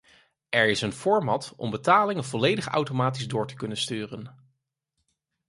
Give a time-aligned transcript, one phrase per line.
[0.49, 4.35] Er is een format om betalingen volledig automatisch door te kunnen sturen.